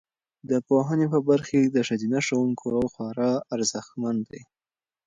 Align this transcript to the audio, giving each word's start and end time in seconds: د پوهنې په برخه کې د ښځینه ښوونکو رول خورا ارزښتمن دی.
د 0.49 0.51
پوهنې 0.67 1.07
په 1.13 1.19
برخه 1.29 1.49
کې 1.59 1.71
د 1.75 1.77
ښځینه 1.87 2.17
ښوونکو 2.27 2.65
رول 2.73 2.87
خورا 2.93 3.31
ارزښتمن 3.55 4.15
دی. 4.29 4.41